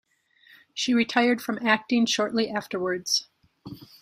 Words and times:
She 0.73 0.95
retired 0.95 1.43
from 1.43 1.59
acting 1.63 2.07
shortly 2.07 2.49
afterwards. 2.49 3.27